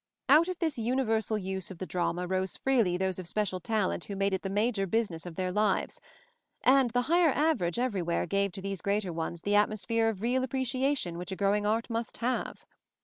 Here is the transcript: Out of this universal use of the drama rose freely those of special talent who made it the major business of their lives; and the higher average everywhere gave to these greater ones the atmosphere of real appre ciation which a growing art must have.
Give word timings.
Out 0.27 0.47
of 0.47 0.57
this 0.57 0.79
universal 0.79 1.37
use 1.37 1.69
of 1.69 1.77
the 1.77 1.85
drama 1.85 2.25
rose 2.25 2.57
freely 2.57 2.97
those 2.97 3.19
of 3.19 3.27
special 3.27 3.59
talent 3.59 4.05
who 4.05 4.15
made 4.15 4.33
it 4.33 4.41
the 4.41 4.49
major 4.49 4.87
business 4.87 5.27
of 5.27 5.35
their 5.35 5.51
lives; 5.51 6.01
and 6.63 6.89
the 6.89 7.03
higher 7.03 7.29
average 7.29 7.77
everywhere 7.77 8.25
gave 8.25 8.51
to 8.53 8.63
these 8.63 8.81
greater 8.81 9.13
ones 9.13 9.41
the 9.41 9.53
atmosphere 9.53 10.09
of 10.09 10.23
real 10.23 10.41
appre 10.41 10.61
ciation 10.61 11.17
which 11.17 11.31
a 11.31 11.35
growing 11.35 11.67
art 11.67 11.87
must 11.87 12.17
have. 12.17 12.65